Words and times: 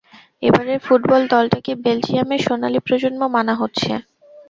এবারের 0.43 0.79
ফুটবল 0.85 1.21
দলটাকে 1.33 1.71
বেলজিয়ামের 1.83 2.41
সোনালি 2.45 2.79
প্রজন্ম 2.87 3.21
মানা 3.35 3.53
হচ্ছে। 3.55 3.91